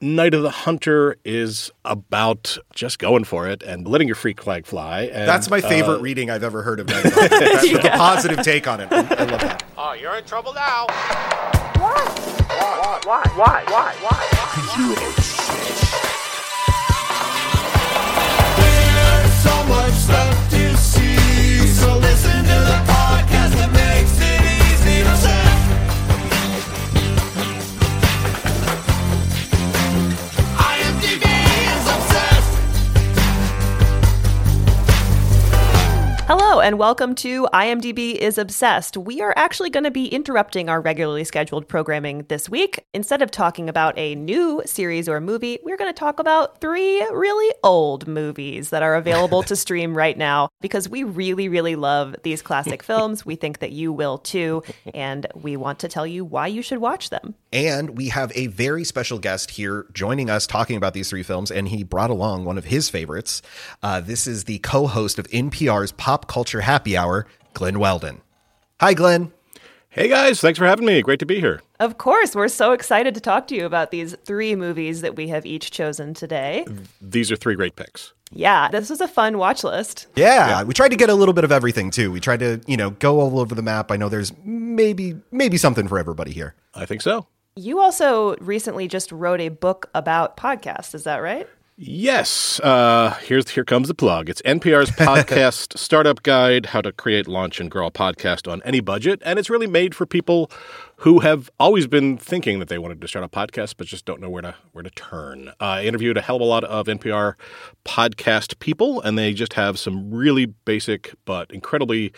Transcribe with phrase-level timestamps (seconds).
[0.00, 4.66] Night of the Hunter is about just going for it and letting your freak flag
[4.66, 5.04] fly.
[5.04, 7.38] And, That's my favorite uh, reading I've ever heard of Night of the Hunter.
[7.38, 8.92] That's with a positive take on it.
[8.92, 9.64] I, I love that.
[9.78, 10.86] Oh, you're in trouble now.
[11.78, 11.94] Why?
[12.46, 13.00] Why?
[13.04, 13.22] Why?
[13.36, 13.64] Why?
[13.68, 13.94] Why?
[14.02, 15.06] Why?
[15.56, 15.85] There's
[36.28, 38.96] Hello, and welcome to IMDb is Obsessed.
[38.96, 42.84] We are actually going to be interrupting our regularly scheduled programming this week.
[42.92, 47.00] Instead of talking about a new series or movie, we're going to talk about three
[47.12, 52.16] really old movies that are available to stream right now because we really, really love
[52.24, 53.24] these classic films.
[53.24, 56.78] We think that you will too, and we want to tell you why you should
[56.78, 57.36] watch them.
[57.52, 61.52] And we have a very special guest here joining us talking about these three films,
[61.52, 63.42] and he brought along one of his favorites.
[63.80, 68.22] Uh, this is the co host of NPR's Pop Culture Happy Hour, Glen Weldon.
[68.80, 69.32] Hi, Glen.
[69.90, 71.02] Hey guys, thanks for having me.
[71.02, 71.60] Great to be here.
[71.78, 75.28] Of course, we're so excited to talk to you about these three movies that we
[75.28, 76.64] have each chosen today.
[77.02, 78.14] These are three great picks.
[78.30, 80.06] Yeah, this was a fun watch list.
[80.16, 82.10] Yeah, we tried to get a little bit of everything too.
[82.10, 83.92] We tried to, you know, go all over the map.
[83.92, 86.54] I know there's maybe maybe something for everybody here.
[86.74, 87.26] I think so.
[87.56, 91.46] You also recently just wrote a book about podcasts, is that right?
[91.78, 92.58] Yes.
[92.60, 94.30] Uh, here's here comes the plug.
[94.30, 98.80] It's NPR's podcast startup guide: how to create, launch, and grow a podcast on any
[98.80, 99.20] budget.
[99.22, 100.50] And it's really made for people
[101.00, 104.22] who have always been thinking that they wanted to start a podcast, but just don't
[104.22, 105.48] know where to where to turn.
[105.60, 107.34] Uh, I interviewed a hell of a lot of NPR
[107.84, 112.14] podcast people, and they just have some really basic but incredibly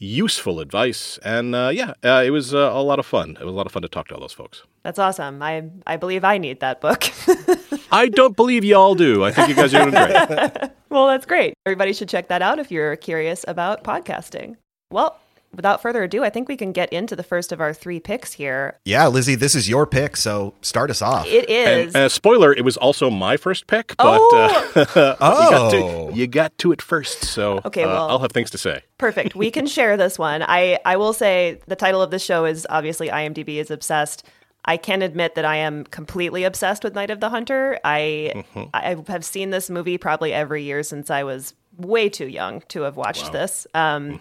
[0.00, 1.18] useful advice.
[1.22, 3.36] And uh, yeah, uh, it was uh, a lot of fun.
[3.40, 4.64] It was a lot of fun to talk to all those folks.
[4.82, 5.42] That's awesome.
[5.42, 7.04] I I believe I need that book.
[7.92, 9.22] I don't believe y'all do.
[9.22, 10.70] I think you guys are doing great.
[10.88, 11.54] well, that's great.
[11.66, 14.56] Everybody should check that out if you're curious about podcasting.
[14.90, 15.20] Well,
[15.54, 18.32] without further ado, I think we can get into the first of our three picks
[18.32, 18.78] here.
[18.84, 21.26] Yeah, Lizzie, this is your pick, so start us off.
[21.26, 21.94] It is.
[21.94, 24.72] And uh, spoiler, it was also my first pick, but Oh!
[24.76, 26.10] uh, you, got Oh.
[26.10, 27.24] to, you got to it first.
[27.24, 28.82] So Okay, uh, well- I'll have things to say.
[28.98, 29.34] Perfect.
[29.34, 30.42] We can share this one.
[30.42, 34.24] I, I will say the title of the show is obviously IMDb is obsessed.
[34.66, 37.78] I can admit that I am completely obsessed with Night of the Hunter.
[37.82, 38.44] I
[38.74, 42.82] I have seen this movie probably every year since I was way too young to
[42.82, 43.66] have watched this.
[43.72, 44.20] Um,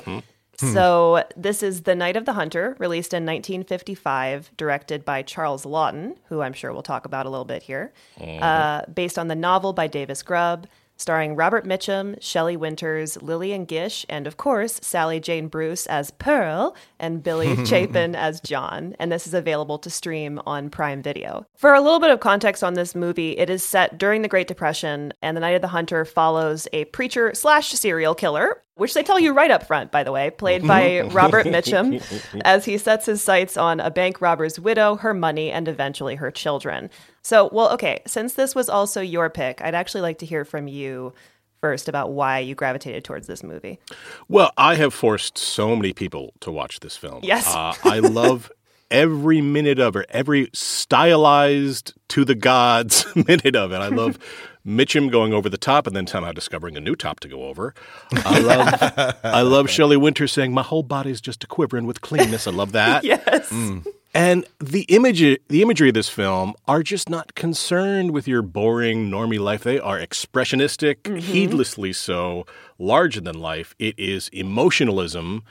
[0.67, 6.15] So this is The Night of the Hunter, released in 1955, directed by Charles Laughton,
[6.27, 7.93] who I'm sure we'll talk about a little bit here,
[8.41, 14.05] uh, based on the novel by Davis Grubb, starring Robert Mitchum, Shelley Winters, Lillian Gish,
[14.09, 18.95] and of course Sally Jane Bruce as Pearl and Billy Chapin as John.
[18.99, 21.45] And this is available to stream on Prime Video.
[21.55, 24.49] For a little bit of context on this movie, it is set during the Great
[24.49, 29.03] Depression, and The Night of the Hunter follows a preacher slash serial killer which they
[29.03, 32.01] tell you right up front, by the way, played by Robert Mitchum,
[32.45, 36.31] as he sets his sights on a bank robber's widow, her money, and eventually her
[36.31, 36.89] children.
[37.21, 40.67] So, well, okay, since this was also your pick, I'd actually like to hear from
[40.67, 41.13] you
[41.61, 43.79] first about why you gravitated towards this movie.
[44.27, 47.19] Well, I have forced so many people to watch this film.
[47.23, 47.53] Yes.
[47.53, 48.51] Uh, I love
[48.91, 53.77] every minute of it, every stylized to the gods minute of it.
[53.77, 54.17] I love
[54.65, 57.73] Mitchum going over the top and then somehow discovering a new top to go over.
[58.11, 62.47] I love I love Shelley Winter saying, My whole body's just a quivering with cleanness.
[62.47, 63.03] I love that.
[63.09, 63.49] Yes.
[63.49, 63.87] Mm.
[64.13, 69.09] And the image, the imagery of this film are just not concerned with your boring
[69.09, 69.63] normie life.
[69.63, 71.17] They are expressionistic, mm-hmm.
[71.17, 72.45] heedlessly so,
[72.77, 73.75] larger than life.
[73.79, 75.43] It is emotionalism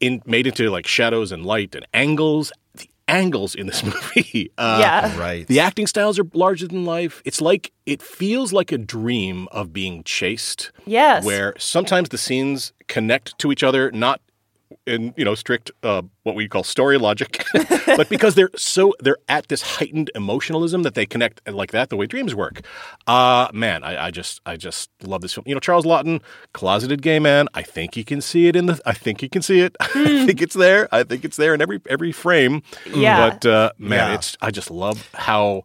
[0.00, 2.52] in made into like shadows and light and angles.
[3.06, 5.18] The angles in this movie, uh, Yeah.
[5.18, 5.46] Right.
[5.46, 7.22] The acting styles are larger than life.
[7.24, 10.70] It's like it feels like a dream of being chased.
[10.86, 11.24] Yes.
[11.24, 14.20] Where sometimes the scenes connect to each other, not
[14.86, 17.44] in you know strict uh, what we call story logic,
[17.86, 21.96] but because they're so they're at this heightened emotionalism that they connect like that the
[21.96, 22.60] way dreams work.
[23.06, 25.44] Uh man, I, I just I just love this film.
[25.46, 26.20] You know, Charles Laughton,
[26.52, 27.48] closeted gay man.
[27.54, 28.80] I think you can see it in the.
[28.86, 29.76] I think you can see it.
[29.80, 30.88] I think it's there.
[30.92, 32.62] I think it's there in every every frame.
[32.94, 33.30] Yeah.
[33.30, 34.14] But uh, man, Yeah.
[34.14, 35.62] it's I just love how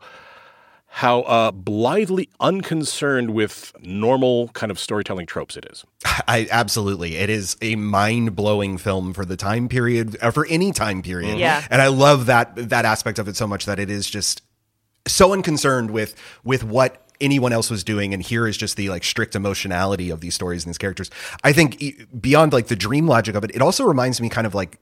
[0.99, 5.85] how uh, blithely unconcerned with normal kind of storytelling tropes it is.
[6.27, 7.15] I absolutely.
[7.15, 11.39] It is a mind-blowing film for the time period uh, for any time period.
[11.39, 11.65] Yeah.
[11.69, 14.41] And I love that that aspect of it so much that it is just
[15.07, 19.05] so unconcerned with with what anyone else was doing and here is just the like
[19.05, 21.09] strict emotionality of these stories and these characters.
[21.45, 24.45] I think e- beyond like the dream logic of it, it also reminds me kind
[24.45, 24.77] of like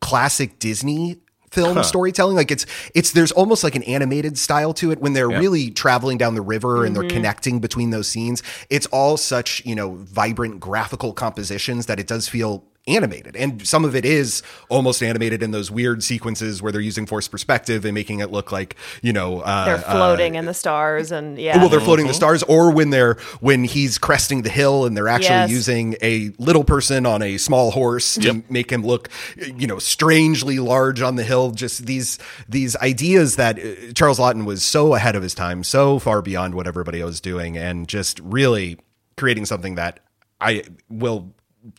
[0.00, 1.18] classic Disney
[1.52, 2.36] film storytelling.
[2.36, 6.18] Like it's it's there's almost like an animated style to it when they're really traveling
[6.18, 7.16] down the river and they're mm-hmm.
[7.16, 8.42] connecting between those scenes.
[8.70, 13.36] It's all such, you know, vibrant graphical compositions that it does feel animated.
[13.36, 17.30] And some of it is almost animated in those weird sequences where they're using forced
[17.30, 21.38] perspective and making it look like, you know, uh, They're floating in the stars and
[21.38, 21.58] yeah.
[21.58, 25.06] well, they're floating the stars, or when they're when he's cresting the hill and they're
[25.08, 25.50] actually Yes.
[25.50, 30.58] using a little person on a small horse to make him look, you know, strangely
[30.58, 31.52] large on the hill.
[31.52, 32.18] Just these
[32.48, 36.54] these ideas that uh, Charles Laughton was so ahead of his time, so far beyond
[36.56, 38.78] what everybody else was doing, and just really
[39.16, 40.00] creating something that
[40.40, 41.32] I will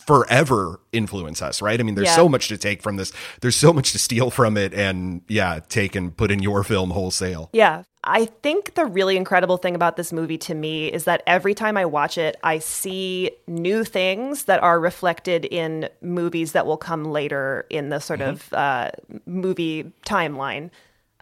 [0.05, 2.15] forever influence us right i mean there's Yeah.
[2.15, 5.59] so much to take from this there's so much to steal from it and yeah
[5.67, 7.83] take and put in your film wholesale Yeah.
[8.05, 11.77] I think the really incredible thing about this movie to me is that every time
[11.77, 17.05] I watch it, I see new things that are reflected in movies that will come
[17.05, 18.91] later in the sort of uh,
[19.25, 20.69] movie timeline.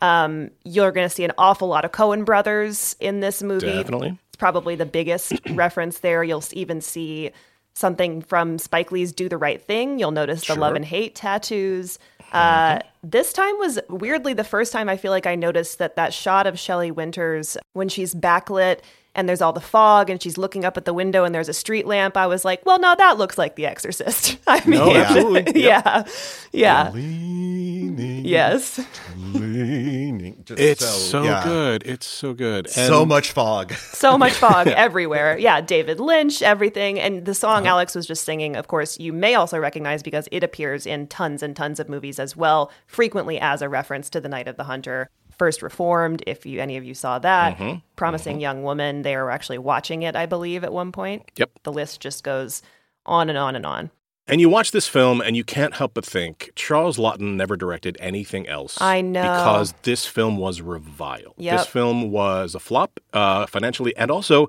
[0.02, 3.68] Um, you're going to see an awful lot of Coen brothers in this movie.
[3.68, 4.18] Definitely.
[4.30, 6.24] It's probably the biggest reference there.
[6.24, 7.30] You'll even see
[7.74, 10.00] something from Spike Lee's Do the Right Thing.
[10.00, 12.00] You'll notice the love and hate tattoos.
[12.32, 16.14] Uh, this time was weirdly the first time I feel like I noticed that that
[16.14, 18.80] shot of Shelley Winters when she's backlit
[19.16, 21.54] and there's all the fog and she's looking up at the window and there's a
[21.54, 22.18] street lamp.
[22.18, 24.38] I was like, well, no, that looks like The Exorcist.
[24.48, 25.62] I mean, No, absolutely.
[25.64, 26.04] yeah,
[26.52, 27.82] yeah, leaning
[28.26, 28.80] yes.
[29.18, 30.44] leaning.
[30.46, 31.44] Just It's so, yeah.
[31.44, 31.84] good.
[31.86, 32.70] It's so good.
[32.70, 33.74] So much fog.
[33.74, 35.38] so much fog everywhere.
[35.38, 37.00] Yeah, David Lynch, everything.
[37.00, 37.72] And the song uh-huh.
[37.72, 41.44] Alex was just singing, of course, you may also recognize because it appears in tons
[41.44, 44.66] and tons of movies as well, frequently as a reference to The Night of the
[44.66, 45.10] Hunter.
[45.42, 47.60] First Reformed, if you any of you saw that.
[47.96, 51.32] Promising Young Woman, they were actually watching it, I believe, at one point.
[51.36, 51.50] Yep.
[51.64, 52.62] The list just goes
[53.08, 53.90] on and on and on.
[54.28, 57.98] And you watch this film and you can't help but think Charles Laughton never directed
[58.00, 58.80] anything else.
[58.80, 59.24] I know.
[59.24, 61.34] Because this film was reviled.
[61.38, 61.58] Yep.
[61.58, 64.48] This film was a flop uh, financially and also,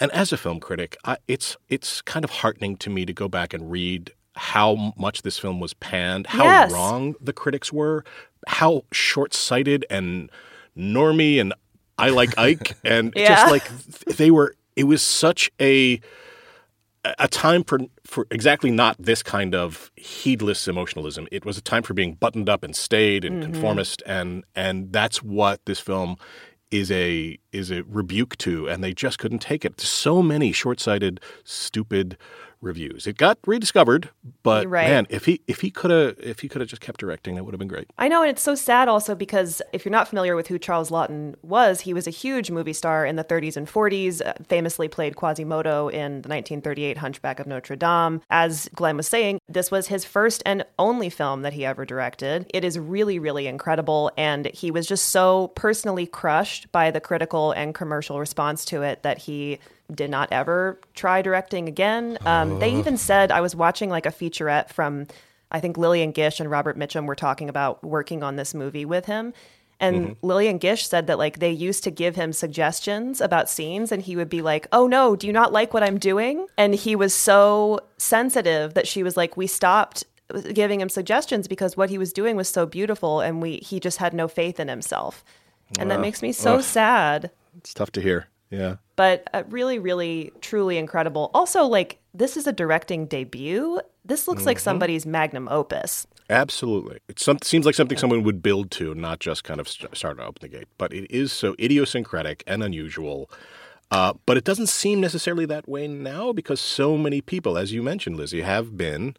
[0.00, 3.28] and as a film critic, I, it's it's kind of heartening to me to go
[3.28, 6.72] back and read how much this film was panned, how Yes.
[6.72, 8.04] wrong the critics were,
[8.46, 10.30] how short-sighted and
[10.76, 11.54] normy and
[11.98, 13.28] I like Ike and Yeah.
[13.28, 13.68] just like
[14.16, 16.00] they were it was such a
[17.18, 21.28] a time for for exactly not this kind of heedless emotionalism.
[21.30, 23.52] It was a time for being buttoned up and staid and mm-hmm.
[23.52, 26.16] conformist, and and that's what this film
[26.70, 29.80] is a is a rebuke to, and they just couldn't take it.
[29.80, 32.16] So many short sighted, stupid
[32.64, 33.06] reviews.
[33.06, 34.10] It got rediscovered,
[34.42, 34.88] but Right.
[34.88, 37.44] man, if he if he could have if he could have just kept directing, that
[37.44, 37.86] would have been great.
[37.98, 40.90] I know, and it's so sad also because if you're not familiar with who Charles
[40.90, 44.88] Laughton was, he was a huge movie star in the 30s and 40s, uh, famously
[44.88, 48.20] played Quasimodo in the 1938 Hunchback of Notre Dame.
[48.30, 52.46] As Glen was saying, this was his first and only film that he ever directed.
[52.54, 57.52] It is really, really incredible, and he was just so personally crushed by the critical
[57.52, 59.58] and commercial response to it that he
[59.92, 62.18] did not ever try directing again.
[62.24, 65.06] Um, They even said, I was watching like a featurette from
[65.50, 69.06] I think Lillian Gish and Robert Mitchum were talking about working on this movie with
[69.06, 69.32] him.
[69.78, 74.02] And Lillian Gish said that like they used to give him suggestions about scenes and
[74.02, 76.96] he would be like, "Oh no, do you not like what I'm doing?" And he
[76.96, 80.04] was so sensitive that she was like, "We stopped
[80.54, 83.98] giving him suggestions because what he was doing was so beautiful and we he just
[83.98, 85.22] had no faith in himself."
[85.78, 88.28] And that makes me so sad It's tough to hear.
[88.54, 88.76] Yeah.
[88.96, 91.30] but uh, really, really, truly incredible.
[91.34, 93.80] Also, like this is a directing debut.
[94.04, 96.06] This looks like somebody's magnum opus.
[96.30, 97.00] Absolutely.
[97.08, 100.18] It some, seems like something someone would build to, not just kind of st- start
[100.18, 100.68] to open the gate.
[100.78, 103.30] But it is so idiosyncratic and unusual.
[103.90, 107.82] Uh, but it doesn't seem necessarily that way now because so many people, as you
[107.82, 109.16] mentioned, Lizzie, have been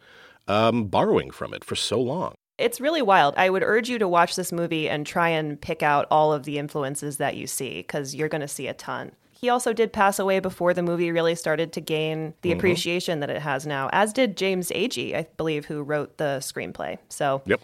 [0.47, 2.35] um, borrowing from it for so long.
[2.57, 3.35] It's really wild.
[3.37, 6.43] I would urge you to watch this movie and try and pick out all of
[6.43, 9.11] the influences that you see because you're going to see a ton.
[9.37, 12.57] He also did pass away before the movie really started to gain the mm-hmm.
[12.57, 16.97] appreciation that it has now, as did James Agee, I believe, who wrote the screenplay.
[17.09, 17.61] So Yep.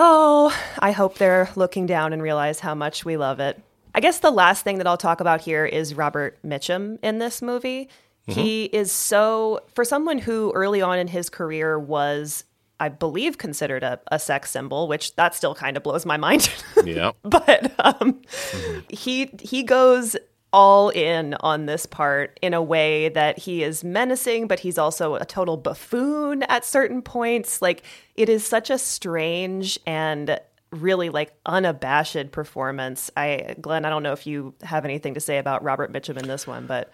[0.00, 3.60] Oh, I hope they're looking down and realize how much we love it.
[3.96, 7.42] I guess the last thing that I'll talk about here is Robert Mitchum in this
[7.42, 7.88] movie.
[8.28, 8.40] Mm-hmm.
[8.40, 12.44] He is so, for someone who early on in his career was,
[12.78, 16.48] I believe, considered a, a sex symbol, which that still kind of blows my mind.
[16.84, 17.10] Yeah.
[17.24, 18.80] but um, mm-hmm.
[18.88, 20.16] he he goes
[20.52, 25.14] all in on this part in a way that he is menacing, but he's also
[25.14, 27.60] a total buffoon at certain points.
[27.60, 27.82] Like
[28.14, 30.40] it is such a strange and
[30.70, 33.10] really like unabashed performance.
[33.16, 36.28] I Glen, I don't know if you have anything to say about Robert Mitchum in
[36.28, 36.90] this one, but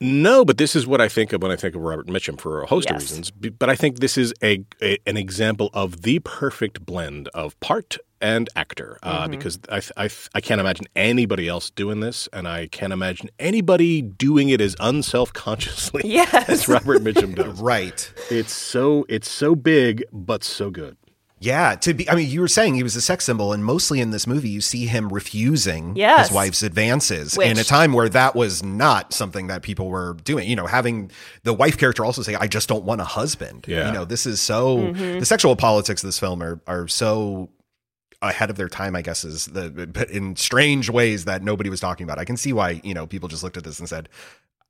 [0.00, 2.62] No, but this is what I think of when I think of Robert Mitchum for
[2.62, 3.30] a host of reasons.
[3.30, 7.98] But I think this is a, a an example of the perfect blend of part
[8.22, 12.68] and actor uh, because I, I, I can't imagine anybody else doing this, and I
[12.68, 16.48] can't imagine anybody doing it as unself consciously Yes.
[16.48, 17.60] as Robert Mitchum does.
[17.60, 18.10] Right.
[18.30, 20.96] It's so it's so big, but so good.
[21.44, 23.98] Yeah, to be I mean, you were saying he was a sex symbol, and mostly
[23.98, 26.28] in this movie you see him refusing Yes.
[26.28, 30.14] his wife's advances Which- in a time where that was not something that people were
[30.22, 30.48] doing.
[30.48, 31.10] You know, having
[31.42, 33.64] the wife character also say, I just don't want a husband.
[33.66, 33.88] Yeah.
[33.88, 35.18] You know, this is so Mm-hmm.
[35.18, 37.50] the sexual politics of this film are are so
[38.22, 41.80] ahead of their time, I guess, is the but in strange ways that nobody was
[41.80, 42.18] talking about.
[42.18, 44.08] I can see why, you know, people just looked at this and said,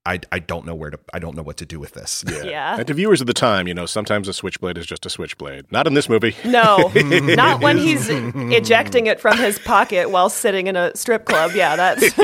[0.04, 2.24] I, I don't know where to I don't know what to do with this.
[2.26, 2.76] Yeah.
[2.76, 5.70] And to viewers of the time, you know, sometimes a switchblade is just a switchblade.
[5.70, 6.34] Not in this movie.
[6.44, 11.52] No, not when he's ejecting it from his pocket while sitting in a strip club.
[11.54, 12.12] Yeah, that's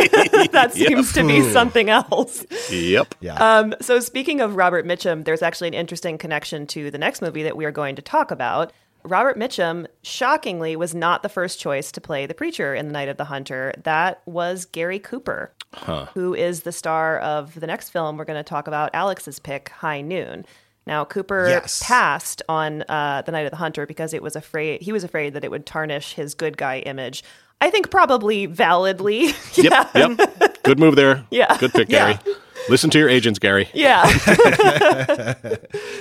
[0.51, 2.45] that seems to be something else.
[2.69, 3.15] Yep.
[3.21, 3.35] Yeah.
[3.35, 7.45] Um, so speaking of Robert Mitchum, there's actually an interesting connection to the next movie
[7.45, 8.73] that we are going to talk about.
[9.09, 13.09] Robert Mitchum, shockingly, was not the first choice to play the preacher in The Night
[13.09, 13.73] of the Hunter.
[13.85, 15.53] That was Gary Cooper,
[16.15, 19.69] who is the star of the next film we're going to talk about, Alex's pick,
[19.71, 20.45] High Noon.
[20.87, 21.83] Now Cooper Yes.
[21.85, 25.35] passed on uh, the Night of the Hunter because it was afraid he was afraid
[25.35, 27.23] that it would tarnish his good guy image.
[27.61, 29.33] I think probably validly.
[29.57, 29.91] Yep.
[29.95, 30.63] Yep.
[30.63, 31.27] Good move there.
[31.31, 31.55] Yeah.
[31.59, 32.19] Good pick, Gary.
[32.69, 33.69] Listen to your agents, Gary.
[33.75, 34.05] yeah.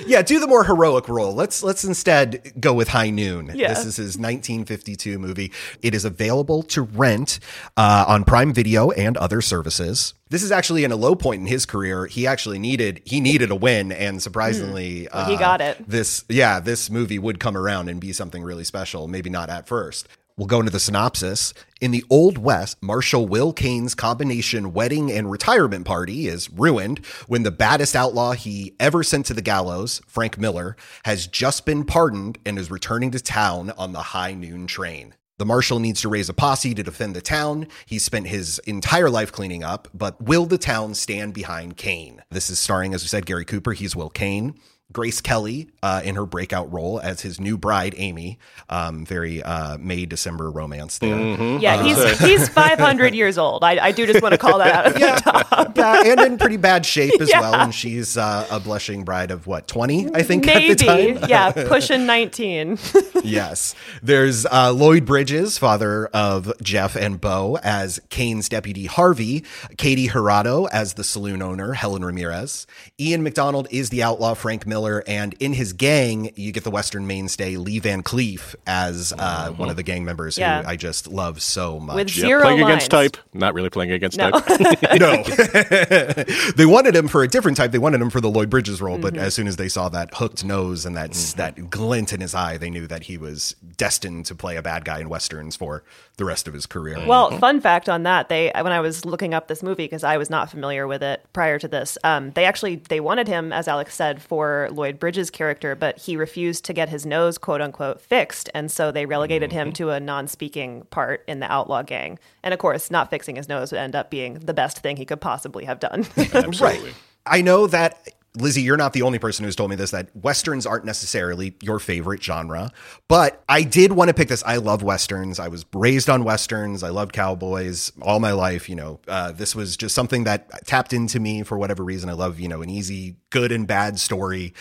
[0.06, 1.34] Yeah, do the more heroic role.
[1.34, 3.50] Let's let's instead go with High Noon.
[3.54, 3.68] Yeah.
[3.68, 5.52] This is his 1952 movie.
[5.82, 7.40] It is available to rent
[7.76, 10.14] uh, on Prime Video and other services.
[10.30, 12.06] This is actually in a low point in his career.
[12.06, 15.86] He actually needed he needed a win, and surprisingly, Well, he uh, got it.
[15.86, 19.08] This yeah, this movie would come around and be something really special.
[19.08, 20.08] Maybe not at first.
[20.38, 21.52] We'll go into the synopsis.
[21.80, 27.42] In the Old West, Marshal Will Kane's combination wedding and retirement party is ruined when
[27.42, 32.38] the baddest outlaw he ever sent to the gallows, Frank Miller, has just been pardoned
[32.46, 35.16] and is returning to town on the high noon train.
[35.38, 37.66] The marshal needs to raise a posse to defend the town.
[37.86, 42.22] He spent his entire life cleaning up, but will the town stand behind Kane?
[42.30, 43.72] This is starring, as we said, Gary Cooper.
[43.72, 44.54] He's Will Kane.
[44.90, 48.38] Grace Kelly uh, in her breakout role as his new bride, Amy.
[48.70, 51.18] Um, very uh, May December romance there.
[51.58, 53.62] Yeah, he's he's 500 years old.
[53.64, 55.76] I, I do just want to call that out at the top.
[55.76, 57.40] yeah, and in pretty bad shape as Yeah.
[57.42, 57.54] well.
[57.56, 60.86] And she's uh, a blushing bride of what, 20, I think, Maybe, at the
[61.18, 61.28] time?
[61.28, 62.78] yeah, pushing 19.
[63.24, 63.74] yes.
[64.02, 69.44] There's uh, Lloyd Bridges, father of Jeff and Bo, as Kane's deputy Harvey,
[69.76, 72.66] Katy Jurado as the saloon owner, Helen Ramirez.
[72.98, 77.06] Ian MacDonald is the outlaw Frank Miller, and in his gang, you get the Western
[77.06, 80.62] mainstay Lee Van Cleef as uh, one of the gang members Yeah.
[80.62, 81.96] who I just love so much.
[81.96, 82.26] With Yep.
[82.26, 82.70] zero playing lines.
[82.70, 83.16] against type.
[83.34, 84.30] Not really playing against No.
[84.30, 84.82] type.
[84.98, 85.22] no.
[86.56, 87.72] they wanted him for a different type.
[87.72, 90.14] They wanted him for the Lloyd Bridges role, but as soon as they saw that
[90.14, 94.26] hooked nose and that that glint in his eye, they knew that he was destined
[94.26, 95.82] to play a bad guy in westerns for
[96.16, 96.98] the rest of his career.
[97.06, 100.16] Well, fun fact on that, they when I was looking up this movie because I
[100.16, 103.68] was not familiar with it prior to this, um, they actually they wanted him, as
[103.68, 108.00] Alex said, for Lloyd Bridges' character, but he refused to get his nose quote unquote
[108.00, 109.74] fixed, and so they relegated him mm-hmm.
[109.74, 112.18] to a non-speaking part in the outlaw gang.
[112.42, 115.04] And of course, not fixing his nose would end up being the best thing he
[115.04, 116.06] could possibly have done.
[116.60, 116.80] right.
[117.26, 120.66] I know that Lizzie, you're not the only person who's told me this that westerns
[120.66, 122.70] aren't necessarily your favorite genre,
[123.08, 124.44] but I did want to pick this.
[124.44, 125.40] I love westerns.
[125.40, 126.82] I was raised on westerns.
[126.82, 128.68] I loved cowboys all my life.
[128.68, 132.10] You know, uh, this was just something that tapped into me for whatever reason.
[132.10, 134.54] I love, you know, an easy, good and bad story.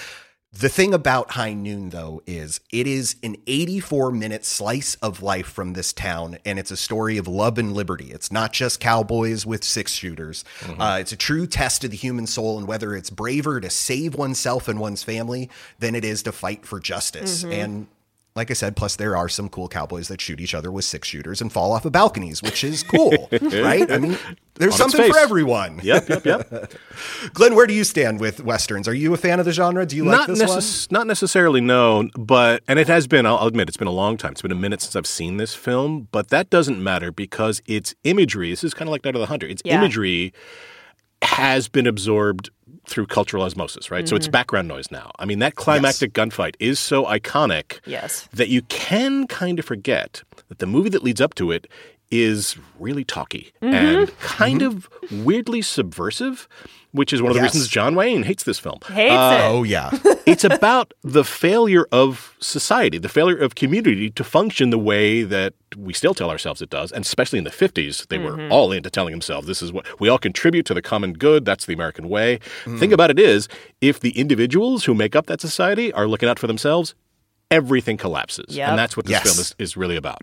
[0.54, 5.46] The thing about High Noon, though, is it is an 84 minute slice of life
[5.48, 8.12] from this town, and it's a story of love and liberty.
[8.12, 10.44] It's not just cowboys with six shooters.
[10.80, 14.16] Uh, it's a true test of the human soul and whether it's braver to save
[14.16, 15.50] oneself and one's family
[15.80, 17.44] than it is to fight for justice.
[17.44, 17.88] And
[18.38, 21.08] like I said, plus there are some cool cowboys that shoot each other with six
[21.08, 23.92] shooters and fall off of balconies, which is cool, right?
[23.92, 24.18] I mean,
[24.56, 25.82] there's On something for everyone.
[25.84, 26.72] Yep, yep, yep.
[27.34, 28.88] Glen, where do you stand with westerns?
[28.88, 29.86] Are you a fan of the genre?
[29.86, 30.98] Do you like not, this one?
[31.00, 33.26] not necessarily known, but and it has been.
[33.26, 34.32] I'll I'll admit it's been a long time.
[34.32, 37.96] It's been a minute since I've seen this film, but that doesn't matter because its
[38.04, 38.52] imagery.
[38.52, 39.48] This is kind of like Night of the Hunter.
[39.48, 39.78] Its Yeah.
[39.80, 40.32] imagery
[41.24, 42.52] has been absorbed
[42.88, 44.08] through cultural osmosis, right?
[44.08, 44.18] So Mm-hmm.
[44.18, 45.12] it's background noise now.
[45.20, 48.28] I mean, that climactic gunfight is so iconic Yes.
[48.34, 51.68] that you can kind of forget that the movie that leads up to it
[52.12, 53.74] is really talky Mm-hmm.
[53.74, 56.48] and kind of weirdly subversive,
[56.92, 57.54] which is one of the Yes.
[57.54, 59.90] reasons John Wayne hates this film Hates uh, Oh yeah.
[60.26, 65.54] it's about the failure of society, the failure of community to function the way that
[65.76, 66.92] we still tell ourselves it does.
[66.92, 68.52] And especially in the 50s, they were mm-hmm.
[68.52, 71.44] all into telling themselves this is what we all contribute to the common good.
[71.46, 72.40] That's the American way.
[72.66, 72.80] Mm.
[72.80, 73.48] Thing about it is,
[73.82, 76.96] if the individuals who make up that society are looking out for themselves,
[77.52, 78.56] everything collapses.
[78.56, 78.70] Yep.
[78.70, 79.24] And that's what this Yes.
[79.24, 80.22] film is, is really about.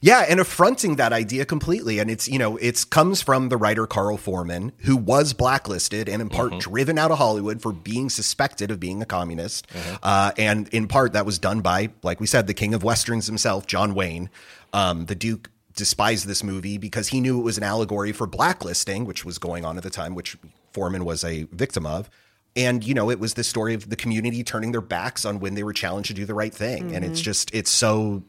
[0.00, 1.98] Yeah, and affronting that idea completely.
[1.98, 6.22] And it's, you know, it's comes from the writer Carl Foreman, who was blacklisted and
[6.22, 9.66] in part driven out of Hollywood for being suspected of being a communist.
[10.02, 13.26] Uh, and in part that was done by, like we said, the king of westerns
[13.26, 14.30] himself, John Wayne.
[14.72, 19.04] Um, the Duke despised this movie because he knew it was an allegory for blacklisting,
[19.04, 20.36] which was going on at the time, which
[20.72, 22.10] Foreman was a victim of.
[22.56, 25.54] And, you know, it was the story of the community turning their backs on when
[25.54, 26.94] they were challenged to do the right thing.
[26.94, 28.24] And it's just, it's so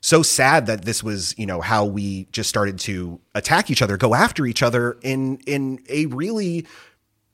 [0.00, 3.96] so sad that this was you know how we just started to attack each other
[3.96, 6.66] go after each other in in a really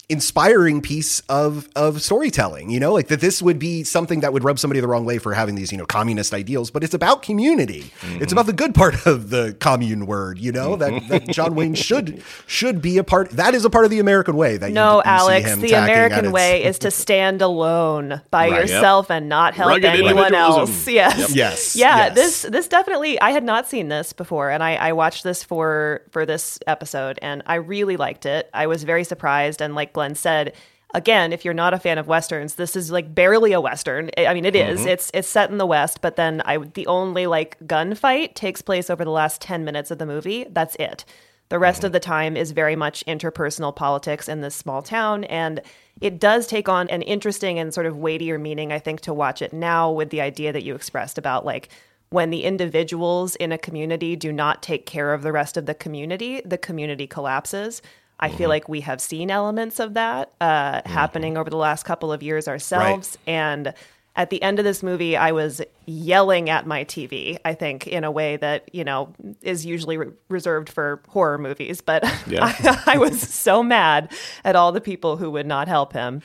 [0.08, 4.44] inspiring piece of of storytelling you know like that this would be something that would
[4.44, 7.22] rub somebody the wrong way for having these you know communist ideals but it's about
[7.22, 8.32] community it's mm-hmm.
[8.32, 12.22] about the good part of the commune word you know that, that john wayne should
[12.46, 15.02] should be a part that is a part of the american way that No, you
[15.02, 18.60] see Alex, him the American its- way is to stand alone by Right.
[18.60, 20.86] yourself and not help Rugged anyone else.
[20.86, 21.34] Yes.
[21.34, 22.14] Yes, Yeah, yes.
[22.14, 26.02] this this definitely I had not seen this before and I, I watched this for
[26.10, 28.48] for this episode and I really liked it.
[28.54, 30.52] I was very surprised and like Glen said,
[30.94, 34.10] again, if you're not a fan of westerns, this is like barely a western.
[34.16, 34.80] I mean, it is.
[34.80, 34.88] Mm-hmm.
[34.88, 38.90] It's it's set in the West, but then I the only like gunfight takes place
[38.90, 40.46] over the last ten minutes of the movie.
[40.50, 41.04] That's it.
[41.48, 41.86] The rest mm-hmm.
[41.86, 45.60] of the time is very much interpersonal politics in this small town, and
[46.00, 49.42] it does take on an interesting and sort of weightier meaning, I think, to watch
[49.42, 51.68] it now with the idea that you expressed about like
[52.10, 55.74] when the individuals in a community do not take care of the rest of the
[55.74, 57.82] community, the community collapses.
[58.18, 62.12] I feel like we have seen elements of that uh, happening over the last couple
[62.12, 63.18] of years ourselves.
[63.26, 63.74] And
[64.16, 68.04] at the end of this movie, I was yelling at my TV, I think, in
[68.04, 71.82] a way that, you know, is usually re- reserved for horror movies.
[71.82, 72.46] But Yeah.
[72.86, 74.10] I, I was so mad
[74.44, 76.22] at all the people who would not help him.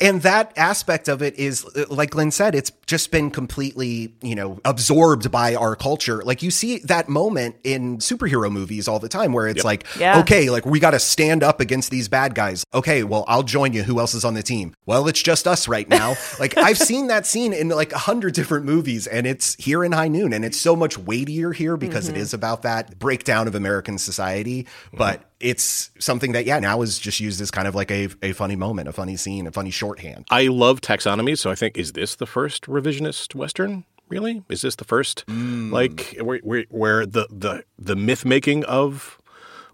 [0.00, 4.34] And that aspect of it is uh, like glen said it's just been completely you
[4.34, 6.20] know absorbed by our culture.
[6.24, 10.18] Like you see that moment in superhero movies all the time where it's like Yeah.
[10.20, 12.64] okay like we got to stand up against these bad guys.
[12.74, 13.84] Okay well i'll join you.
[13.84, 14.74] Who else is on the team?
[14.84, 16.16] Well it's just us right now.
[16.40, 19.92] Like i've seen that scene in like a hundred different movies and it's here in
[19.92, 23.54] high noon and it's so much weightier here because it is about that breakdown of
[23.54, 24.66] american society.
[24.92, 28.32] But it's something that yeah now is just used as kind of like a, a
[28.32, 31.92] funny moment a funny scene a funny shorthand I love taxonomy, so I think is
[31.92, 33.84] this the first revisionist western?
[34.08, 35.70] Really, is this the first mm.
[35.72, 39.18] like where, where, where the the the myth making of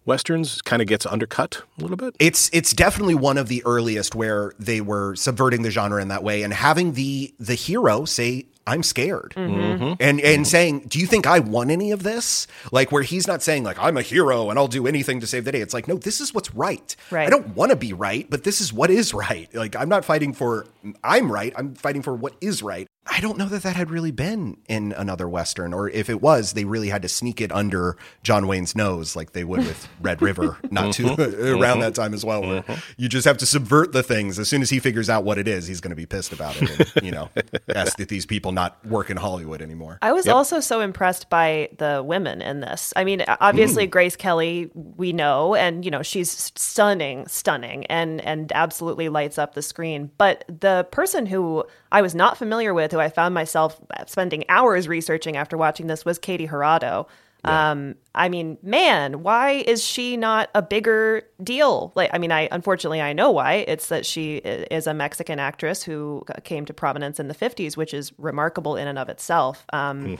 [0.06, 2.16] westerns kind of gets undercut a little bit?
[2.18, 6.22] it's it's definitely one of the earliest where they were subverting the genre in that
[6.22, 9.34] way and having the the hero say I'm scared.
[9.36, 9.94] Mm-hmm.
[9.98, 13.42] And and saying, "Do you think I won any of this?" Like where he's not
[13.42, 15.60] saying like I'm a hero and I'll do anything to save the day.
[15.60, 16.94] It's like, "No, this is what's right.
[17.10, 17.26] Right.
[17.26, 19.52] I don't want to be right, but this is what is right.
[19.52, 20.66] Like I'm not fighting for
[21.02, 21.52] I'm right.
[21.56, 24.92] I'm fighting for what is right." I don't know that that had really been in
[24.92, 28.76] another western or if it was, they really had to sneak it under John Wayne's
[28.76, 31.60] nose like they would with Red River not too mm-hmm.
[31.60, 32.02] around that mm-hmm.
[32.02, 32.80] time as well where mm-hmm.
[32.96, 35.48] you just have to subvert the things as soon as he figures out what it
[35.48, 37.28] is, he's going to be pissed about it and, you know,
[37.74, 39.98] ask that these people not work in Hollywood anymore.
[40.02, 42.92] I was also so impressed by the women in this.
[42.94, 43.90] I mean, obviously mm.
[43.90, 49.54] Grace Kelly, we know, and you know she's stunning, stunning, and and absolutely lights up
[49.54, 50.10] the screen.
[50.16, 54.88] But the person who I was not familiar with, who I found myself spending hours
[54.88, 57.06] researching after watching this, was Katy Jurado.
[57.42, 61.90] Um, I mean, man, why is she not a bigger deal?
[61.94, 63.64] Like, I mean, I unfortunately I know why.
[63.66, 67.94] It's that she is a Mexican actress who came to prominence in the '50s, which
[67.94, 69.64] is remarkable in and of itself.
[69.72, 70.18] Um,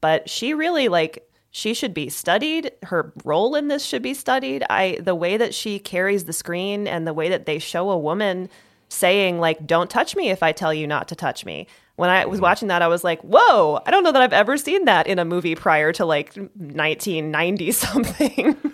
[0.00, 4.64] but she really like she should be studied her role in this should be studied
[4.68, 7.96] i the way that she carries the screen and the way that they show a
[7.96, 8.48] woman
[8.88, 12.24] saying like don't touch me if i tell you not to touch me when i
[12.26, 15.06] was watching that i was like whoa i don't know that i've ever seen that
[15.06, 18.56] in a movie prior to like 1990 something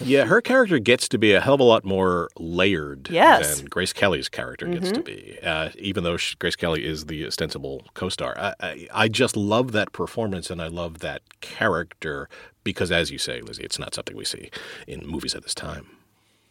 [0.00, 3.58] Yeah, her character gets to be a hell of a lot more layered Yes.
[3.58, 5.38] than Grace Kelly's character gets to be.
[5.42, 9.72] Uh, even though she, Grace Kelly is the ostensible co-star, I, I, I just love
[9.72, 12.28] that performance and I love that character
[12.64, 14.50] because, as you say, Lizzie, it's not something we see
[14.86, 15.86] in movies at this time.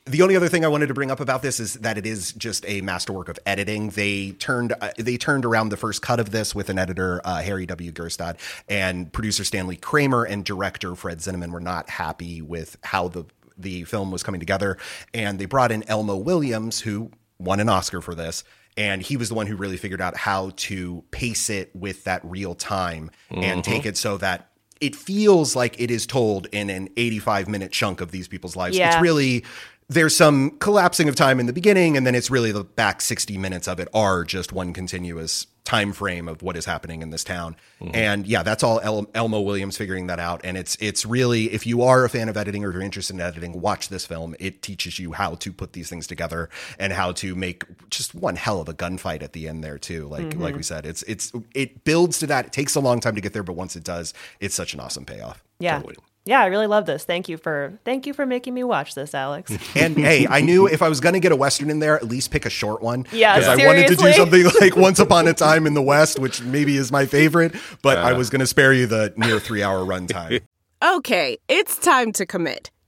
[0.07, 2.31] The only other thing I wanted to bring up about this is that it is
[2.33, 3.89] just a masterwork of editing.
[3.89, 7.41] They turned uh, they turned around the first cut of this with an editor uh,
[7.41, 7.91] Harry W.
[7.91, 8.37] Gerstad
[8.69, 13.25] and producer Stanley Kramer and director Fred Zinnemann were not happy with how the
[13.57, 14.77] the film was coming together,
[15.13, 18.43] and they brought in Elmo Williams, who won an Oscar for this.
[18.77, 22.21] And he was the one who really figured out how to pace it with that
[22.23, 26.89] real time and take it so that it feels like it is told in an
[26.95, 28.77] 85 minute chunk of these people's lives.
[28.77, 28.93] Yeah.
[28.93, 29.43] It's really
[29.89, 33.37] there's some collapsing of time in the beginning, and then it's really the back 60
[33.37, 37.25] minutes of it are just one continuous time frame of what is happening in this
[37.25, 37.53] town.
[37.81, 37.95] Mm-hmm.
[37.95, 40.39] And yeah, that's all El- Elmo Williams figuring that out.
[40.45, 43.15] And it's it's really if you are a fan of editing or if you're interested
[43.15, 44.33] in editing, watch this film.
[44.39, 48.37] It teaches you how to put these things together and how to make just one
[48.37, 50.07] hell of a gunfight at the end there too.
[50.07, 50.57] Like like mm-hmm.
[50.57, 52.45] we said, it's it's it builds to that.
[52.45, 54.79] It takes a long time to get there, but once it does, it's such an
[54.79, 55.43] awesome payoff.
[55.59, 55.77] Yeah.
[55.77, 55.97] Totally.
[56.27, 57.05] Yeah, I really love this.
[57.05, 59.51] Thank you for thank you for making me watch this, Alex.
[59.75, 62.03] And hey, I knew if I was going to get a western in there, at
[62.03, 63.05] least pick a short one.
[63.11, 66.19] Yeah, because I wanted to do something like Once Upon a Time in the West,
[66.19, 67.55] which maybe is my favorite.
[67.81, 70.41] But I was going to spare you the near three hour runtime.
[70.83, 72.69] Okay, it's time to commit.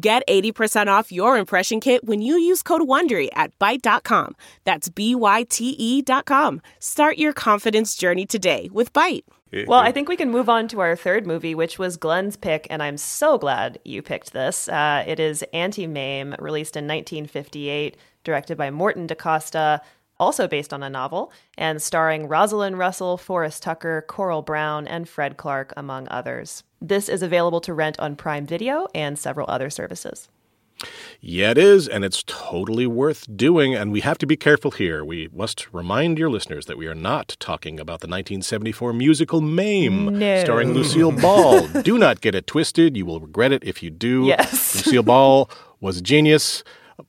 [0.00, 4.34] Get 80% off your impression kit when you use code WONDERY at Byte.com.
[4.64, 6.60] That's B-Y-T-E dot com.
[6.80, 9.22] Start your confidence journey today with Byte.
[9.68, 12.66] Well, I think we can move on to our third movie, which was Glen's pick,
[12.70, 14.68] and I'm so glad you picked this.
[14.68, 19.80] Uh, it is Auntie Mame, released in 1958, directed by Morton DaCosta,
[20.24, 25.36] also based on a novel, and starring Rosalind Russell, Forrest Tucker, Coral Browne, and Fred
[25.36, 26.64] Clark, among others.
[26.80, 30.28] This is available to rent on Prime Video and several other services.
[31.20, 33.74] Yeah, it is, and it's totally worth doing.
[33.74, 35.04] And we have to be careful here.
[35.04, 40.18] We must remind your listeners that we are not talking about the 1974 musical Mame,
[40.18, 40.40] No.
[40.42, 41.68] starring Lucille Ball.
[41.82, 42.96] do not get it twisted.
[42.96, 44.24] You will regret it if you do.
[44.24, 44.74] Yes.
[44.86, 45.48] Lucille Ball
[45.80, 46.64] was a genius.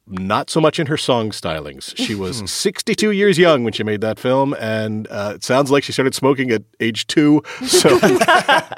[0.08, 1.96] Not so much in her song stylings.
[1.98, 5.84] She was 62 years young when she made that film, and uh, it sounds like
[5.84, 7.42] she started smoking at age two.
[7.66, 8.00] So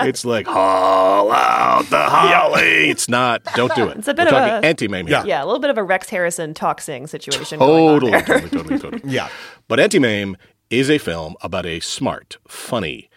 [0.01, 2.89] it's like, haul out the holly.
[2.89, 3.43] It's not.
[3.55, 3.97] Don't do it.
[3.97, 5.23] It's a bit We're of talking a- Auntie Mame here.
[5.25, 7.59] Yeah, a little bit of a Rex Harrison talk sing situation.
[7.59, 9.01] going on Totally, totally, totally, totally.
[9.13, 9.29] Yeah.
[9.67, 10.35] But Auntie Mame
[10.69, 13.09] is a film about a smart, funny,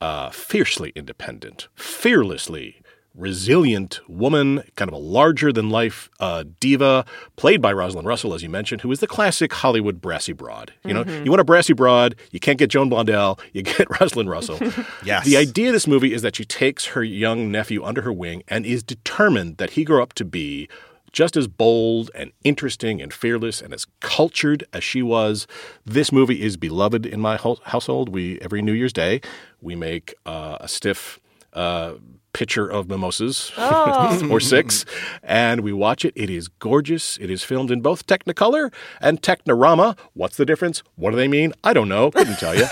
[0.00, 2.82] uh, fiercely independent, fearlessly
[3.18, 7.04] resilient woman, kind of a larger than life uh, diva,
[7.36, 10.72] played by Rosalind Russell, as you mentioned, who is the classic Hollywood brassy broad.
[10.84, 14.30] You know, you want a brassy broad, you can't get Joan Blondell, you get Rosalind
[14.30, 14.58] Russell.
[15.04, 15.24] Yes.
[15.24, 18.42] The idea of this movie is that she takes her young nephew under her wing
[18.48, 20.68] and is determined that he grow up to be
[21.12, 25.46] just as bold and interesting and fearless and as cultured as she was.
[25.84, 28.10] This movie is beloved in my hou- household.
[28.10, 29.20] We every New Year's Day
[29.60, 31.18] we make uh, a stiff
[31.54, 31.94] uh,
[32.32, 34.84] pitcher of mimosas or six,
[35.22, 36.12] and we watch it.
[36.16, 37.16] It is gorgeous.
[37.18, 39.96] It is filmed in both Technicolor and Technirama.
[40.14, 40.82] What's the difference?
[40.96, 41.52] What do they mean?
[41.64, 42.10] I don't know.
[42.10, 42.64] Couldn't tell you.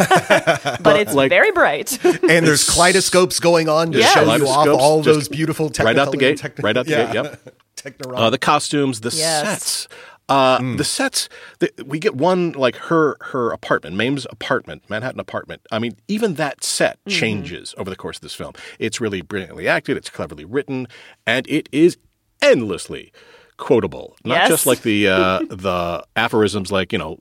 [0.81, 1.99] But it's like- very bright.
[2.05, 4.13] And there's kaleidoscopes going on to Yes.
[4.15, 7.07] show you off all those beautiful right out the gate, techni- right out the yeah.
[7.13, 7.55] gate, yep.
[7.77, 8.19] Technirama.
[8.19, 9.47] Uh, the costumes, the Yes.
[9.63, 9.89] sets.
[10.29, 11.29] Uh, The sets.
[11.61, 15.63] The, we get one like her her apartment, Mame's apartment, Manhattan apartment.
[15.71, 18.53] I mean, even that set changes over the course of this film.
[18.79, 19.97] It's really brilliantly acted.
[19.97, 20.89] It's cleverly written,
[21.27, 21.97] and it is
[22.43, 23.13] endlessly
[23.57, 24.17] quotable.
[24.25, 24.49] Not Yes.
[24.49, 27.19] just like the uh, the aphorisms like you know,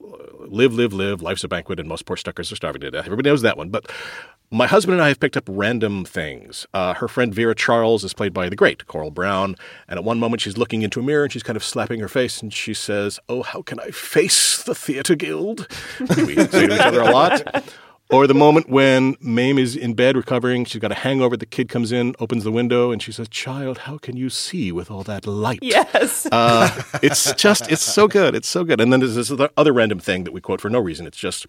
[0.47, 1.21] live, live, live.
[1.21, 3.05] Life's a banquet, and most poor stuckers are starving to death.
[3.05, 3.91] Everybody knows that one, but.
[4.51, 6.67] My husband and I have picked up random things.
[6.71, 9.55] Uh, her friend Vera Charles is played by the great Coral Browne,
[9.87, 12.07] and at one moment she's looking into a mirror and she's kind of slapping her
[12.07, 15.67] face, and she says, "Oh, how can I face the theater guild?"
[16.15, 17.63] We say to each other a lot.
[18.11, 21.35] Or the moment when Mame is in bed recovering, she's got a hangover.
[21.35, 24.71] The kid comes in, opens the window, and she says, "Child, how can you see
[24.71, 26.27] with all that light?" yes.
[26.31, 26.69] Uh,
[27.01, 28.35] it's just, it's so good.
[28.35, 28.79] It's so good.
[28.79, 31.07] And then there's this other- other random thing that we quote for no reason.
[31.07, 31.47] It's just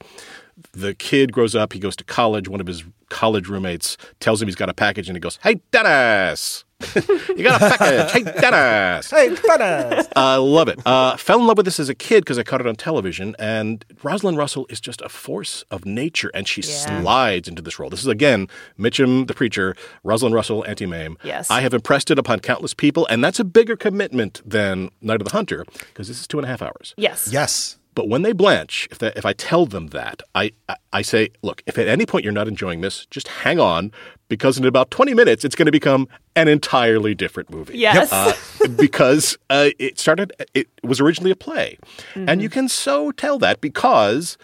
[0.73, 2.49] the kid grows up, he goes to college.
[2.49, 5.61] One of his college roommates tells him he's got a package, and he goes, Hey,
[5.71, 6.65] Dennis,
[7.37, 8.13] you got a package.
[8.13, 9.11] Hey, Dennis.
[9.11, 10.09] Hey, badass.
[10.17, 10.79] I love it.
[10.87, 13.37] Uh, fell in love with this as a kid because I caught it on television.
[13.39, 17.01] And Rosalind Russell is just a force of nature, and she Yeah.
[17.03, 17.89] slides into this role.
[17.91, 21.17] This is again Mitchum, the preacher, Rosalind Russell, Auntie Mame.
[21.23, 21.51] Yes.
[21.51, 25.29] I have impressed it upon countless people, and that's a bigger commitment than Night of
[25.29, 26.95] the Hunter because this is two and a half hours.
[26.97, 27.29] yes.
[27.31, 27.77] yes.
[27.97, 31.31] But when they blanch, if, that, if I tell them that, I, I, I say,
[31.43, 33.91] look, if at any point you're not enjoying this, just hang on
[34.29, 36.07] because in about 20 minutes, it's going to become
[36.37, 37.79] an entirely different movie.
[37.79, 38.13] Yes.
[38.13, 38.35] Uh,
[38.77, 41.79] because uh, it started, it was originally a play.
[42.15, 44.39] And you can so tell that because.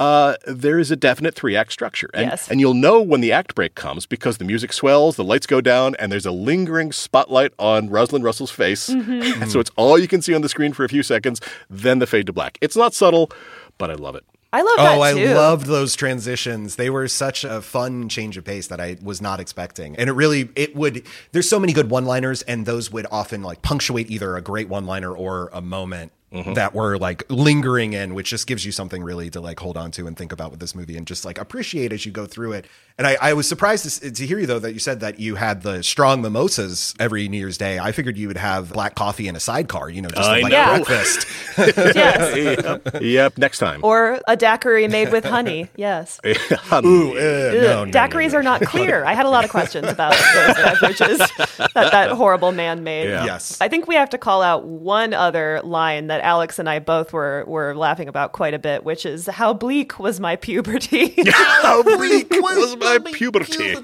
[0.00, 2.08] Uh, there is a definite three act structure.
[2.14, 2.48] And, Yes.
[2.48, 5.60] and you'll know when the act break comes because the music swells, the lights go
[5.60, 8.88] down, and there's a lingering spotlight on Rosalind Russell's face.
[8.88, 11.98] And so it's all you can see on the screen for a few seconds, then
[11.98, 12.58] the fade to black.
[12.60, 13.30] It's not subtle,
[13.76, 14.24] but I love it.
[14.50, 15.34] I love that Oh, I too.
[15.34, 16.76] loved those transitions.
[16.76, 19.94] They were such a fun change of pace that I was not expecting.
[19.96, 23.60] And it really it would there's so many good one-liners and those would often like
[23.60, 28.46] punctuate either a great one-liner or a moment that were like lingering in, which just
[28.46, 30.96] gives you something really to like hold on to and think about with this movie
[30.96, 32.66] and just like appreciate as you go through it.
[32.98, 35.36] And I, I was surprised to, to hear you though that you said that you
[35.36, 37.78] had the strong mimosas every New Year's Day.
[37.78, 40.52] I figured you would have black coffee in a sidecar, you know, just I like
[40.52, 40.84] know.
[40.84, 41.26] breakfast.
[41.96, 42.36] yes.
[42.64, 43.02] yep.
[43.02, 43.38] yep.
[43.38, 43.80] Next time.
[43.82, 45.70] Or a daiquiri made with honey.
[45.76, 46.20] Yes.
[46.26, 48.38] Ooh, uh, Ugh, no, no, no, Daiquiris no.
[48.38, 49.04] are not clear.
[49.04, 53.08] I had a lot of questions about those beverages that that horrible man made.
[53.08, 53.24] Yeah.
[53.24, 53.60] Yes.
[53.60, 57.12] I think we have to call out one other line that Alex and I both
[57.12, 61.14] were were laughing about quite a bit, which is how bleak was my puberty.
[61.32, 63.74] How bleak was my puberty.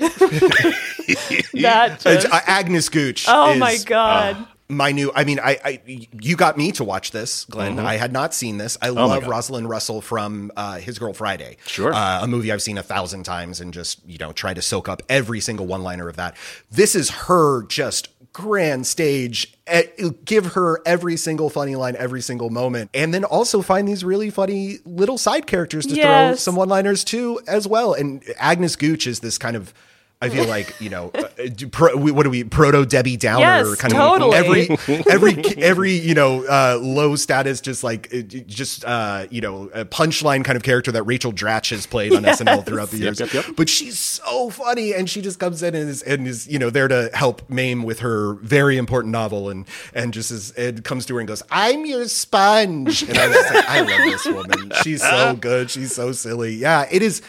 [1.55, 3.27] that Uh, just, uh, Agnes Gooch.
[3.29, 4.37] oh is, my god.
[4.37, 5.12] uh, my new.
[5.14, 7.77] I mean, I, I you got me to watch this, Glen.
[7.77, 7.87] Mm-hmm.
[7.87, 8.79] I had not seen this.
[8.81, 9.31] I Oh love God.
[9.31, 11.59] Rosalind Russell from uh, His Girl Friday.
[11.66, 11.92] Sure.
[11.92, 14.88] uh, a movie I've seen a thousand times and just you know try to soak
[14.88, 16.37] up every single one liner of that.
[16.70, 19.55] This is her just grand stage.
[19.66, 19.85] Eh,
[20.27, 24.29] Give her every single funny line, every single moment, and then also find these really
[24.29, 26.42] funny little side characters to throw Yes.
[26.42, 27.94] some one liners too as well.
[27.94, 29.73] And Agnes Gooch is this kind of.
[30.22, 31.24] I feel like you know, uh,
[31.70, 34.68] pro, what do we proto Debbie Downer Yes, kind totally.
[34.68, 39.42] of every every every you know uh, low status just like uh, just uh, you
[39.42, 42.96] know a punchline kind of character that Rachel Dratch has played on SNL throughout the
[42.98, 43.20] years.
[43.20, 43.44] yep, yep.
[43.55, 46.70] But she's so funny, and she just comes in and is and is you know
[46.70, 51.05] there to help Mame with her very important novel, and and just as it comes
[51.07, 54.72] to her and goes, "I'm your sponge," and I was like, I love this woman.
[54.83, 55.70] She's so good.
[55.70, 56.55] She's so silly.
[56.55, 57.20] Yeah, it is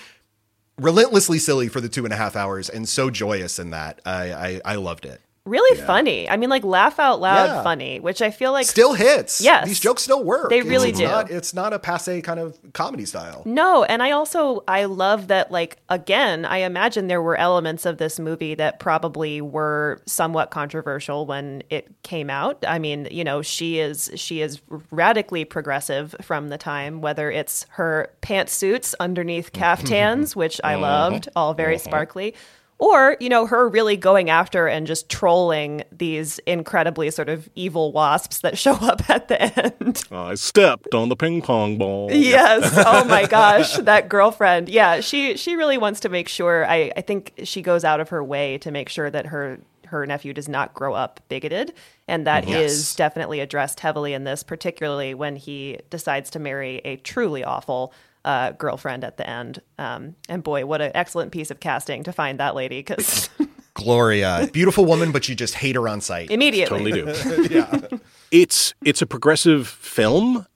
[0.79, 4.01] relentlessly silly for the two and a half hours and so joyous in that.
[4.05, 5.21] I I, I loved it.
[5.45, 6.27] Really funny.
[6.27, 7.63] I mean, like laugh out loud Yeah.
[7.63, 9.41] funny, which I feel like Still hits.
[9.41, 9.67] Yes.
[9.67, 10.49] these jokes still work.
[10.49, 11.05] They really it's do.
[11.05, 13.43] Not, it's not a passe kind of comedy style.
[13.45, 17.97] No, and I also I love that like again, I imagine there were elements of
[17.97, 22.63] this movie that probably were somewhat controversial when it came out.
[22.67, 27.67] I mean, you know, she is she is radically progressive from the time whether it's
[27.69, 29.61] her pantsuits underneath mm-hmm.
[29.61, 30.81] caftans, which I mm-hmm.
[30.81, 31.87] loved, all very mm-hmm.
[31.87, 32.35] sparkly.
[32.77, 37.93] Or, you know, her really going after and just trolling these incredibly sort of evil
[37.93, 40.03] wasps that show up at the end.
[40.11, 42.11] I stepped on the ping pong ball.
[42.11, 42.73] Yes.
[42.87, 44.69] Oh my gosh, that girlfriend.
[44.69, 46.65] Yeah, she she really wants to make sure.
[46.65, 50.05] I I think she goes out of her way to make sure that her her
[50.05, 51.73] nephew does not grow up bigoted,
[52.07, 52.53] and that mm-hmm.
[52.53, 52.95] is Yes.
[52.95, 57.93] definitely addressed heavily in this, particularly when he decides to marry a truly awful.
[58.25, 62.11] Uh, girlfriend at the end, um, and boy, what an excellent piece of casting to
[62.11, 63.29] find that lady because
[63.75, 66.31] Gloria, beautiful woman, but you just hate her on sight.
[66.31, 67.47] immediately, Totally do.
[67.53, 67.87] yeah.
[68.31, 70.47] It's it's a progressive film,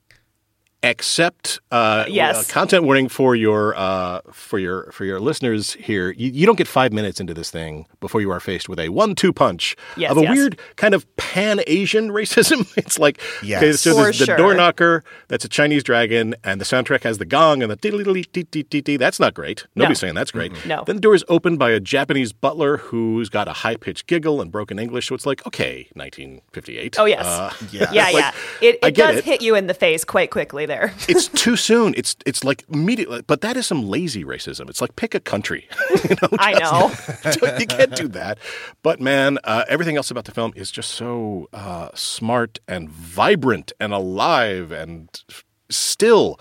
[0.81, 2.49] except uh, Yes.
[2.49, 6.11] uh, content warning for your uh, for your for your listeners here.
[6.11, 8.89] You, you don't get five minutes into this thing before you are faced with a
[8.89, 10.35] one-two punch Yes, of a yes.
[10.35, 12.71] weird kind of pan-Asian racism.
[12.77, 13.61] It's like Yes.
[13.61, 14.37] okay, so For there's the sure.
[14.37, 18.97] door knocker that's a Chinese dragon, and the soundtrack has the gong and the dee.
[18.97, 19.65] That's not great.
[19.75, 20.53] Nobody's saying that's great.
[20.65, 20.83] No.
[20.85, 24.51] Then the door is opened by a Japanese butler who's got a high-pitched giggle and
[24.51, 25.07] broken English.
[25.07, 26.99] So it's like okay, 1958.
[26.99, 27.91] oh yes, Uh, yeah.
[27.91, 28.31] yeah, Like, yeah.
[28.61, 29.25] It, I it get does it.
[29.25, 30.93] hit you in the face quite quickly there.
[31.09, 31.93] it's too soon.
[31.97, 34.69] It's it's like immediately, but that is some lazy racism.
[34.69, 35.67] It's like pick a country.
[36.09, 37.57] you know, I know.
[37.59, 38.37] you can't do that.
[38.81, 43.73] But man, uh, everything else about the film is just so uh, smart and vibrant
[43.81, 45.09] and alive and
[45.69, 46.39] still,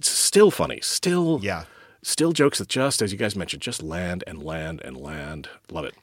[0.00, 0.80] still funny.
[0.82, 1.64] Still, Yeah.
[2.02, 5.48] still jokes that just as you guys mentioned, just land and land and land.
[5.70, 5.94] Love it.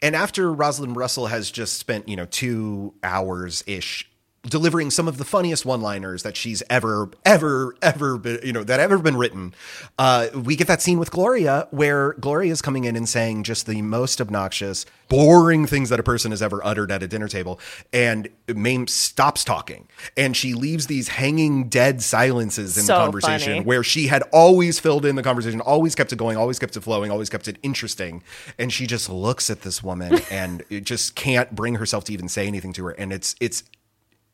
[0.00, 4.08] And after Rosalind Russell has just spent, you know, two hours ish
[4.44, 8.80] delivering some of the funniest one-liners that she's ever, ever, ever been, you know, that
[8.80, 9.54] ever been written,
[9.98, 13.66] uh, we get that scene with Gloria where Gloria is coming in and saying just
[13.66, 17.60] the most obnoxious, boring things that a person has ever uttered at a dinner table.
[17.92, 23.52] And Mame stops talking and she leaves these hanging dead silences in So the conversation
[23.52, 23.64] funny.
[23.64, 26.80] where she had always filled in the conversation, always kept it going, always kept it
[26.80, 28.24] flowing, always kept it interesting.
[28.58, 32.28] And she just looks at this woman and it just can't bring herself to even
[32.28, 32.90] say anything to her.
[32.90, 33.62] And it's it's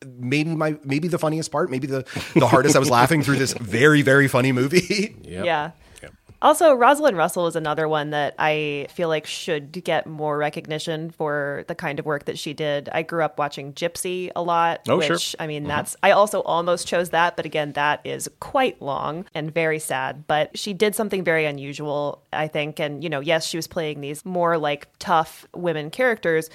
[0.07, 2.77] maybe my maybe the funniest part, maybe the the hardest.
[2.77, 5.17] I was laughing through this very very funny movie.
[5.29, 5.45] Yep.
[5.45, 5.71] Yeah.
[6.03, 6.13] Yep.
[6.41, 11.65] Also, Rosalind Russell is another one that I feel like should get more recognition for
[11.67, 12.89] the kind of work that she did.
[12.93, 15.37] I grew up watching Gypsy a lot, Oh, which sure.
[15.41, 15.69] I mean, mm-hmm.
[15.69, 20.27] that's I also almost chose that, but again, that is quite long and very sad.
[20.27, 22.79] But she did something very unusual, I think.
[22.79, 26.51] And you know, yes, she was playing these more like tough women characters,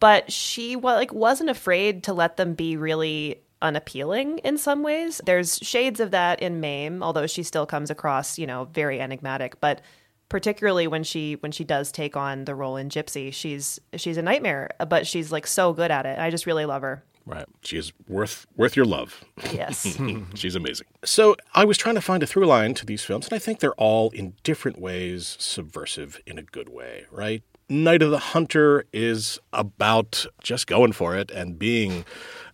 [0.00, 5.20] but she like wasn't afraid to let them be really unappealing in some ways.
[5.24, 9.60] There's shades of that in Mame, although she still comes across, you know, very enigmatic,
[9.60, 9.80] but
[10.28, 14.22] particularly when she when she does take on the role in Gypsy, she's she's a
[14.22, 16.18] nightmare, but she's like so good at it.
[16.18, 17.04] I just really love her.
[17.24, 17.46] Right.
[17.62, 19.24] She is worth worth your love.
[19.52, 19.98] Yes.
[20.34, 20.86] She's amazing.
[21.04, 23.58] So I was trying to find a through line to these films, and I think
[23.58, 27.42] they're all in different ways subversive in a good way, right?
[27.68, 32.04] Night of the Hunter is about just going for it and being,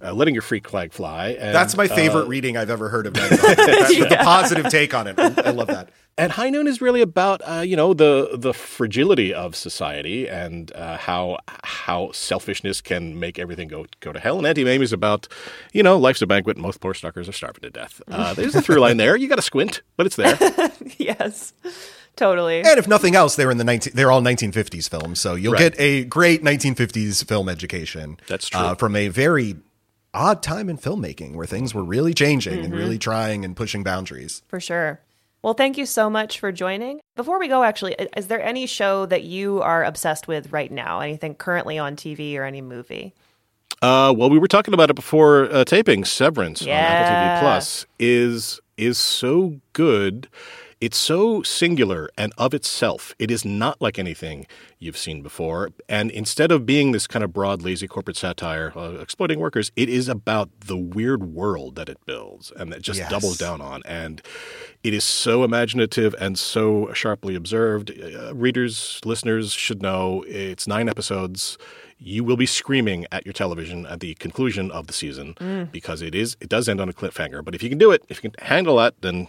[0.03, 1.31] uh, letting your freak flag fly.
[1.39, 3.15] And, That's my favorite reading I've ever heard of.
[3.15, 3.67] Night of the Hunter.
[3.67, 5.19] That's the positive take on it.
[5.19, 5.91] I, I love that.
[6.19, 10.71] And High Noon is really about uh, you know the the fragility of society and
[10.75, 14.37] uh, how how selfishness can make everything go go to hell.
[14.37, 15.27] And Auntie Mame is about
[15.73, 16.59] you know life's a banquet.
[16.59, 18.03] and Most poor suckers are starving to death.
[18.09, 19.17] Uh, there's a through line there.
[19.17, 20.37] You got to squint, but it's there.
[20.99, 21.55] yes.
[22.17, 22.59] Totally.
[22.63, 25.73] And if nothing else, they're in the 19, they're all 1950s films, so you'll Right.
[25.73, 28.19] get a great 1950s film education.
[28.29, 28.61] That's true.
[28.61, 29.57] uh, from a very
[30.15, 34.43] odd time in filmmaking where things were really changing and really trying and pushing boundaries.
[34.47, 35.01] For sure.
[35.41, 37.01] Well, thank you so much for joining.
[37.17, 41.01] Before we go, actually, is there any show that you are obsessed with right now?
[41.01, 43.15] Anything currently on TV or any movie?
[43.81, 46.05] Uh, well, we were talking about it before uh, taping.
[46.05, 50.29] Severance on Apple TV Plus is is so good.
[50.83, 53.15] It's so singular and of itself.
[53.21, 54.49] It is not like anything
[54.81, 55.71] you've seen before.
[55.89, 59.89] And instead of being this kind of broad, lazy corporate satire uh, exploiting workers, it
[59.89, 63.09] is about the weird world that it builds and that just Yes.
[63.13, 63.83] doubles down on.
[63.87, 64.23] And
[64.83, 67.93] it is so imaginative and so sharply observed.
[67.93, 71.59] Uh, readers, listeners should know it's nine episodes
[72.05, 76.17] you will be screaming at your television at the conclusion of the season because it
[76.17, 77.45] is it does end on a cliffhanger.
[77.45, 79.29] But if you can do it, if you can handle that, then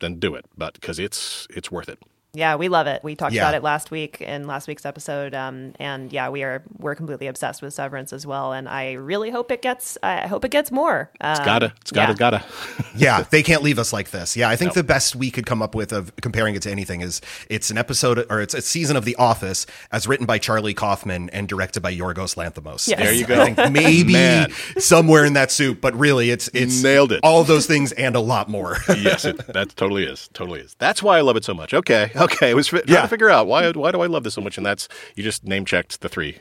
[0.00, 0.44] then do it.
[0.56, 1.98] But because it's it's worth it.
[2.34, 3.02] Yeah, we love it.
[3.02, 3.42] We talked Yeah.
[3.42, 7.26] about it last week in last week's episode, um, and yeah, we are we're completely
[7.26, 8.52] obsessed with Severance as well.
[8.52, 11.10] And I really hope it gets I hope it gets more.
[11.22, 12.16] Um, It's gotta, it's gotta, yeah.
[12.16, 12.44] gotta.
[12.98, 14.36] Yeah, they can't leave us like this.
[14.36, 17.00] Yeah, I think the best we could come up with of comparing it to anything
[17.00, 20.74] is it's an episode or it's a season of The Office as written by Charlie
[20.74, 22.88] Kaufman and directed by Yorgos Lanthimos.
[22.88, 22.98] Yes.
[22.98, 23.40] There you go.
[23.40, 24.50] I think maybe Man.
[24.78, 27.20] somewhere in that soup, but really it's it's Nailed it.
[27.22, 28.78] All those things and a lot more.
[28.88, 30.74] yes, it, that totally is, totally is.
[30.78, 31.72] That's why I love it so much.
[31.72, 32.50] Okay, okay.
[32.50, 33.02] I was fi- trying Yeah.
[33.02, 35.44] to figure out why why do I love this so much, and that's you just
[35.44, 36.38] name checked the three.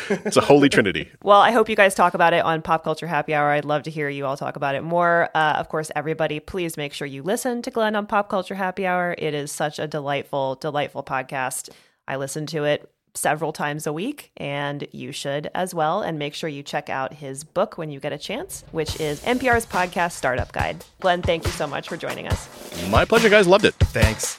[0.08, 1.10] it's a holy trinity.
[1.22, 3.50] Well, I hope you guys talk about it on Pop Culture Happy Hour.
[3.50, 5.28] I'd love to hear you all talk about it more.
[5.34, 8.86] Uh, of course, everybody, please make sure you listen to Glen on Pop Culture Happy
[8.86, 9.14] Hour.
[9.18, 11.68] It is such a delightful, delightful podcast.
[12.06, 16.00] I listen to it several times a week, and you should as well.
[16.02, 19.20] And make sure you check out his book when you get a chance, which is
[19.22, 20.84] NPR's Podcast Startup Guide.
[21.00, 22.48] Glen, thank you so much for joining us.
[22.90, 23.46] My pleasure, guys.
[23.46, 23.74] Loved it.
[23.74, 24.38] Thanks.